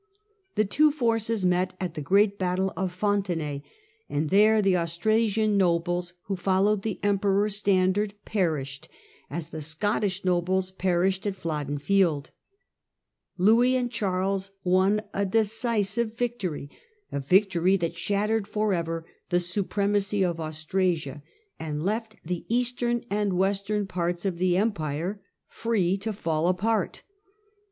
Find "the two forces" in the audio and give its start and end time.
0.55-1.45